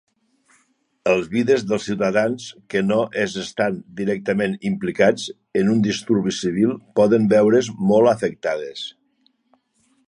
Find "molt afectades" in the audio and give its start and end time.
7.93-8.85